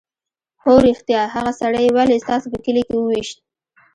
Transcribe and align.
_هو 0.61 0.73
رښتيا! 0.87 1.21
هغه 1.35 1.51
سړی 1.61 1.81
يې 1.85 1.91
ولې 1.95 2.17
ستاسو 2.23 2.47
په 2.53 2.57
کلي 2.65 2.81
کې 2.87 2.95
وويشت؟ 2.97 3.37